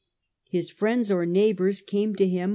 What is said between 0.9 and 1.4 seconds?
or